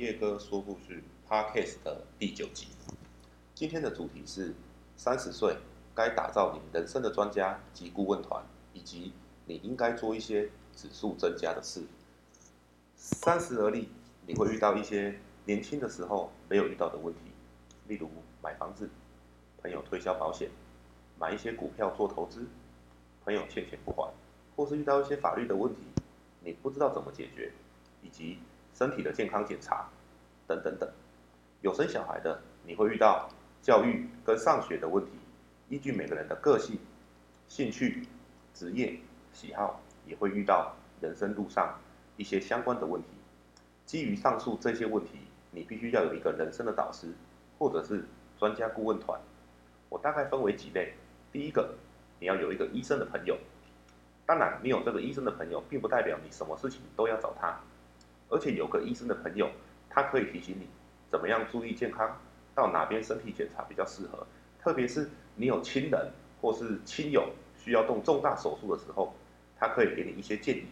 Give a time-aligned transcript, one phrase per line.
[0.00, 2.68] 叶哥说故事 Podcast 的第九集。
[3.54, 4.54] 今天的主题是
[4.96, 5.54] 三十岁
[5.94, 8.42] 该打造你人生的专家及顾问团，
[8.72, 9.12] 以及
[9.44, 11.82] 你应该做一些指数增加的事。
[12.96, 13.90] 三十而立，
[14.26, 17.20] 你会遇到一些年轻的时候没有遇到的问题，
[17.86, 18.08] 例如
[18.42, 18.88] 买房子、
[19.60, 20.48] 朋友推销保险、
[21.18, 22.46] 买一些股票做投资、
[23.22, 24.10] 朋友欠钱不还，
[24.56, 25.82] 或是遇到一些法律的问题，
[26.42, 27.52] 你不知道怎么解决，
[28.02, 28.38] 以及
[28.74, 29.88] 身体的健康检查
[30.46, 30.88] 等等等。
[31.62, 33.28] 有生小孩的，你会遇到
[33.62, 35.12] 教育跟上学的问题，
[35.68, 36.78] 依据每个人的个性、
[37.48, 38.06] 兴趣、
[38.54, 38.98] 职业、
[39.32, 41.78] 喜好，也会遇到人生路上
[42.16, 43.08] 一些相关的问题。
[43.84, 45.18] 基于上述这些问题，
[45.50, 47.12] 你必须要有一个人生的导师，
[47.58, 48.04] 或者是
[48.38, 49.20] 专家顾问团。
[49.88, 50.94] 我大概分为几类。
[51.32, 51.74] 第一个，
[52.18, 53.36] 你要有一个医生的朋友。
[54.24, 57.60] 当然，你有这个医生的朋友，并不代表你什么事情都要找他。
[58.30, 59.50] 而且有个医生的朋友，
[59.90, 60.66] 他可以提醒你
[61.10, 62.16] 怎么样注意健康，
[62.54, 64.26] 到哪边身体检查比较适合。
[64.58, 67.28] 特别是你有亲人或是亲友
[67.58, 69.12] 需要动重大手术的时候，
[69.58, 70.64] 他可以给你一些建议。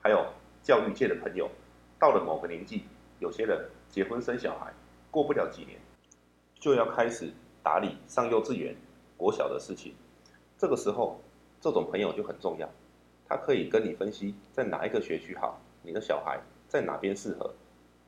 [0.00, 0.26] 还有
[0.62, 1.50] 教育界的朋友，
[1.98, 2.84] 到了某个年纪，
[3.20, 4.72] 有些人结婚生小孩，
[5.10, 5.78] 过不了几年，
[6.58, 7.30] 就要开始
[7.62, 8.74] 打理上幼稚园、
[9.16, 9.94] 国小的事情。
[10.56, 11.20] 这个时候，
[11.60, 12.68] 这种朋友就很重要，
[13.28, 15.60] 他可以跟你分析在哪一个学区好。
[15.84, 17.54] 你的小孩在哪边适合？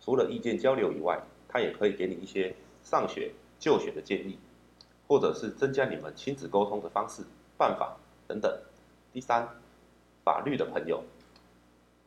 [0.00, 4.38] 除了意见交流以外，他也可以给你一些上学就学的建议，
[5.08, 7.22] 或者是增加你们亲子沟通的方式、
[7.56, 7.96] 办法
[8.28, 8.60] 等等。
[9.12, 9.48] 第三，
[10.24, 11.02] 法律的朋友，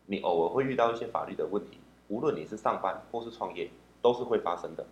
[0.05, 3.69] 你偶尔会遇到一些法律的问题，无论你是上班或是创业，
[4.01, 4.85] 都是会发生的。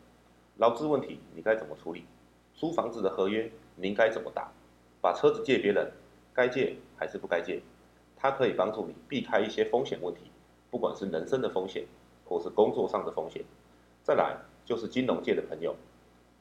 [0.57, 2.05] 劳资问题你该怎么处理？
[2.53, 4.51] 租房子的合约你该怎么打？
[5.01, 5.91] 把车子借别人，
[6.33, 7.61] 该借还是不该借？
[8.15, 10.21] 它可以帮助你避开一些风险问题。
[10.75, 11.85] 不管是人生的风险，
[12.27, 13.41] 或是工作上的风险，
[14.03, 15.73] 再来就是金融界的朋友，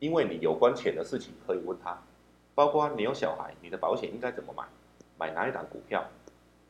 [0.00, 1.96] 因为你有关钱的事情可以问他，
[2.52, 4.64] 包括你有小孩，你的保险应该怎么买，
[5.16, 6.04] 买哪一档股票，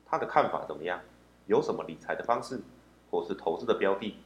[0.05, 1.01] 他的看法怎么样，
[1.47, 2.61] 有什么理财的方式，
[3.11, 4.19] 或是投资的标的，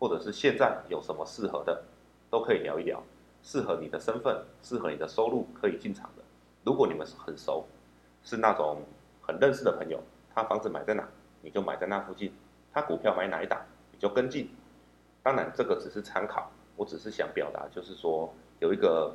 [0.00, 1.84] 或者是现在有什么适合的，
[2.30, 3.00] 都可以聊一聊，
[3.44, 6.24] 适合你的身份，适合你的收入可以进场的。
[6.64, 7.64] 如果你们是很熟，
[8.24, 8.82] 是那种
[9.20, 10.00] 很认识的朋友，
[10.34, 11.08] 他房子买在哪，
[11.42, 12.32] 你就买在那附近。
[12.72, 14.48] 他股票买哪一档，你就跟进。
[15.22, 19.14] 当然，这个只是参考，我只是想表达，就是说有一个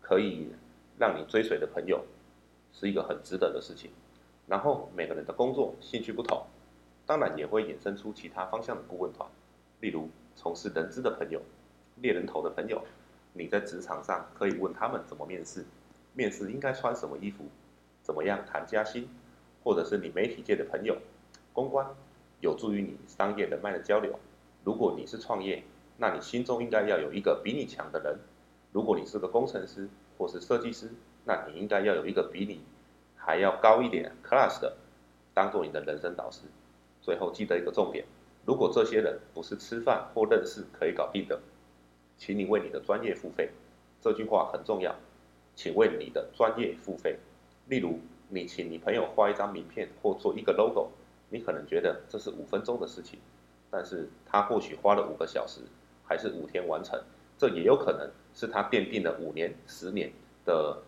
[0.00, 0.52] 可以
[0.98, 2.04] 让你追随的朋友，
[2.72, 3.90] 是一个很值得的事情。
[4.46, 6.44] 然后每个人的工作兴趣不同，
[7.06, 9.28] 当然也会衍生出其他方向的顾问团，
[9.80, 11.40] 例如从事人资的朋友、
[11.96, 12.82] 猎人头的朋友，
[13.32, 15.64] 你在职场上可以问他们怎么面试，
[16.14, 17.44] 面试应该穿什么衣服，
[18.02, 19.08] 怎么样谈加薪，
[19.64, 20.96] 或者是你媒体界的朋友，
[21.52, 21.86] 公关。
[22.40, 24.18] 有助于你商业人脉的交流。
[24.64, 25.62] 如果你是创业，
[25.98, 28.18] 那你心中应该要有一个比你强的人。
[28.72, 30.90] 如果你是个工程师或是设计师，
[31.24, 32.60] 那你应该要有一个比你
[33.16, 34.76] 还要高一点 class 的，
[35.34, 36.42] 当做你的人生导师。
[37.02, 38.04] 最后记得一个重点：
[38.46, 41.40] 如果这些人不是吃饭或认识可以搞定的，
[42.16, 43.50] 请你为你的专业付费。
[44.00, 44.94] 这句话很重要，
[45.54, 47.18] 请为你的专业付费。
[47.66, 50.90] 例如，你请你朋友画一张名片或做一个 logo。
[51.30, 53.18] 你可能觉得这是五分钟的事情，
[53.70, 55.60] 但是他或许花了五个小时，
[56.04, 57.00] 还是五天完成，
[57.38, 60.12] 这也有可能是他奠定了五年、十年
[60.44, 60.82] 的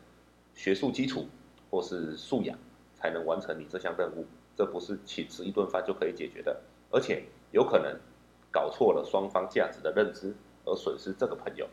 [0.52, 1.26] 学术基础
[1.70, 2.58] 或是素养，
[2.94, 4.26] 才能完成你这项任务。
[4.54, 6.60] 这不是请吃一顿饭就可以解决的，
[6.90, 7.98] 而且有可能
[8.50, 10.34] 搞错了双方价值的认知，
[10.66, 11.66] 而损失这个朋友。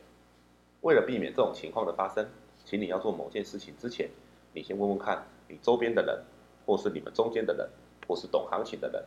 [0.82, 2.26] 为了避免这种情况的发生，
[2.64, 4.10] 请你要做某件事情之前，
[4.54, 6.24] 你先问问看你周边的人，
[6.66, 7.68] 或是你们中间的人。
[8.10, 9.06] 或是懂行情的人，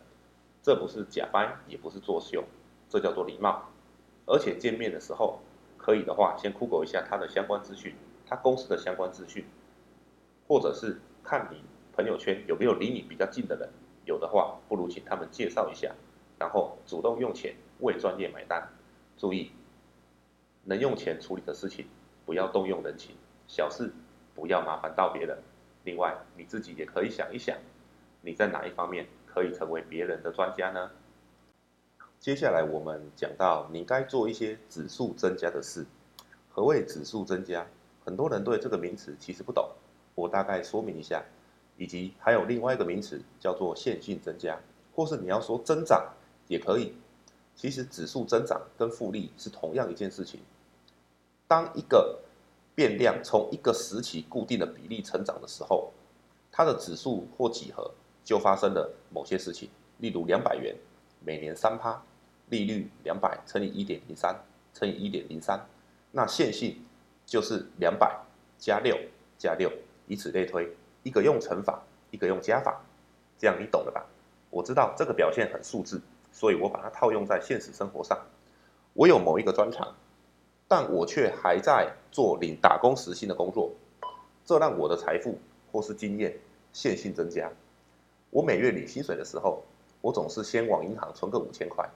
[0.62, 2.44] 这不是假掰，也不是作秀，
[2.88, 3.64] 这叫做礼貌。
[4.26, 5.40] 而且见面的时候，
[5.76, 9.44] 可以的话，先 Google 一下他的相关资讯，他公司的相关资讯，
[10.46, 13.69] 或者是看你朋友圈有没有离你比较近的人，
[14.04, 15.93] 有的话，不如请他们介绍一下，
[16.38, 18.70] 然后主动用钱为专业买单。
[19.19, 19.50] 注意，
[20.62, 21.87] 能用钱处理的事情，
[22.25, 23.16] 不要动用人情，
[23.49, 23.93] 小事
[24.37, 25.37] 不要麻烦到别人。
[25.82, 27.58] 另外，你自己也可以想一想。
[28.22, 30.90] 你在哪一方面可以成为别人的专家呢？
[32.19, 35.84] 接下来我们讲到你该做一些指数增加的事。
[36.48, 37.66] 何谓指数增加？
[38.04, 39.69] 很多人对这个名词其实不懂，
[40.14, 41.22] 我大概说明一下。
[41.78, 44.60] 以及还有另外一个名词叫做线性增加，
[44.94, 46.12] 或是你要说增长
[46.46, 46.94] 也可以。
[47.56, 50.40] 其实指数增长跟复利是同样一件事情。
[51.48, 52.20] 当一个
[52.75, 55.90] 变量从一个时期固定的比例成长的时候，
[56.52, 57.90] 它的指数或几何。
[58.24, 60.74] 就发生了某些事情，例如两百元
[61.24, 62.02] 每年三趴，
[62.48, 64.34] 利率两百乘以一点零三
[64.72, 65.60] 乘以一点零三，
[66.10, 66.84] 那线性
[67.26, 68.19] 就是两百
[68.58, 68.96] 加六
[69.38, 69.70] 加六，
[70.06, 70.70] 以此类推，
[71.02, 72.80] 一个用乘法，一个用加法，
[73.38, 74.06] 这样你懂了吧？
[74.50, 78.18] 我知道这个表现很数字，所以我把它套用在现实生活上。
[78.92, 79.94] 我有某一个专长，
[80.68, 83.72] 但我却还在做领打工时薪的工作，
[84.44, 85.38] 这让我的财富
[85.72, 86.36] 或是经验
[86.72, 87.50] 线性增加。
[88.32, 89.62] 我每月领薪水的时候，
[90.00, 91.87] 我总是先往银行存个五千块。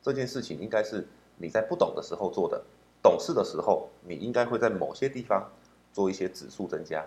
[0.00, 2.64] 这件事情应该是你在不懂的时候做的，
[3.02, 5.46] 懂事的时候，你应该会在某些地方
[5.92, 7.04] 做一些指数增加。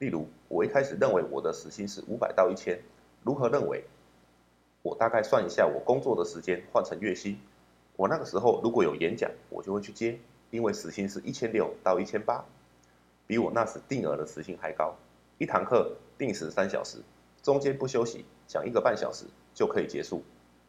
[0.00, 2.76] 例如，我一开始认为我的时薪是五百到一千，
[3.22, 3.84] 如何认为？
[4.82, 7.38] 我大概算一下，我工作的时间换成月薪，
[7.94, 10.18] 我那个时候如果有演讲，我就会去接，
[10.50, 12.44] 因为时薪是一千六到一千八，
[13.28, 14.92] 比我那时定额的时薪还高。
[15.38, 16.98] 一堂课定时三小时，
[17.46, 20.20] 中间不休息，讲一个半小时就可以结束，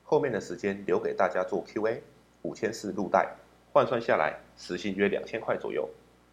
[0.03, 2.03] 后面的时间留给大家做 Q&A，
[2.43, 3.35] 五千四入袋，
[3.73, 5.89] 换算下来时薪约两千块左右。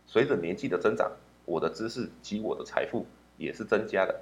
[0.07, 1.11] 随着年纪的增长。
[1.47, 3.07] 我的知识及我的财富
[3.37, 4.19] 也是增加的。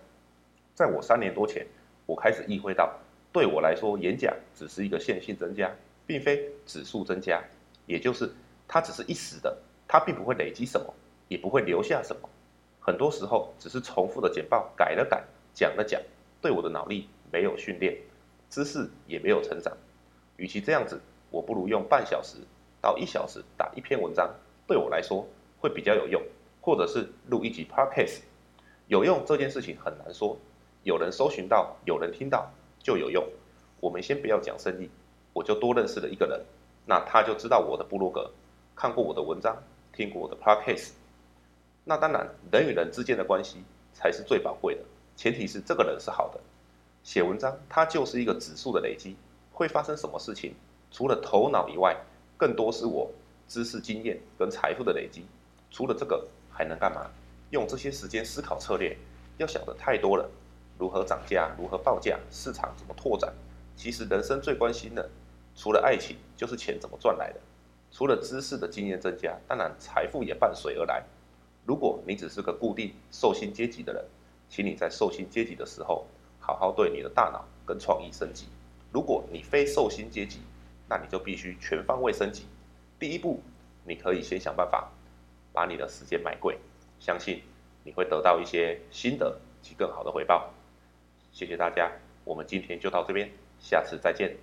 [0.74, 1.64] 在我三年多前，
[2.04, 2.92] 我开始意会到，
[3.32, 5.70] 对我来说，演讲只是一个线性增加，
[6.04, 7.40] 并非指数增加，
[7.86, 8.28] 也就是
[8.66, 10.92] 它只是一时的，它并不会累积什么，
[11.28, 12.28] 也不会留下什么。
[12.80, 15.22] 很多时候只是重复的简报改了改，
[15.54, 16.00] 讲了讲，
[16.40, 17.96] 对我的脑力没有训练，
[18.49, 19.72] 知识也没有成长。
[20.37, 21.00] 与其这样子，
[21.31, 22.38] 我不如用半小时
[22.81, 24.28] 到一小时打一篇文章，
[24.66, 25.26] 对我来说
[25.60, 26.22] 会比较有用。
[26.64, 28.20] 或者是录一集 podcast，
[28.87, 30.38] 有用这件事情很难说，
[30.84, 32.48] 有人搜寻到，有人听到
[32.78, 33.28] 就有用。
[33.81, 34.88] 我们先不要讲生意，
[35.32, 36.40] 我就多认识了一个人，
[36.87, 38.31] 那他就知道我的部落格，
[38.76, 39.60] 看过我的文章，
[39.93, 40.93] 听过我的 podcast。
[41.82, 44.82] 那当然，人与人之间的关系才是最宝贵的，
[45.22, 46.40] 前提是这个人是好的。
[47.04, 49.14] 写文章它就是一个指数的累积，
[49.52, 50.52] 会发生什么事情？
[50.90, 51.96] 除了头脑以外，
[52.36, 53.08] 更多是我
[53.46, 55.24] 知识、经验跟财富的累积。
[55.70, 56.26] 除了这个。
[56.54, 57.08] 还能干嘛？
[57.50, 58.94] 用这些时间思考策略，
[59.38, 60.28] 要想的太多了。
[60.76, 61.50] 如何涨价？
[61.56, 62.19] 如何报价？
[62.30, 63.32] 市场怎么拓展？
[63.74, 65.08] 其实人生最关心的，
[65.54, 67.40] 除了爱情，就是钱怎么赚来的。
[67.92, 71.04] 除了知识的经验增加，当然财富也伴随而来。
[71.64, 74.04] 如果你只是个固定受薪阶级的人，
[74.52, 76.06] 请你在受薪阶级的时候，
[76.38, 78.44] 好好对你的大脑跟创意升级。
[78.93, 80.40] 如果你非受薪阶级，
[80.87, 82.44] 那你就必须全方位升级。
[82.99, 83.40] 第一步，
[83.87, 84.93] 你可以先想办法。
[85.54, 86.58] 把你的时间买贵，
[86.99, 87.43] 相信
[87.84, 90.50] 你会得到一些新的及更好的回报。
[91.31, 91.93] 谢谢大家，
[92.25, 94.34] 我们今天就到这边，下次再见。